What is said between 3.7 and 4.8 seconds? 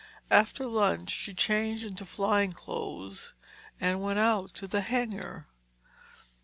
and went out to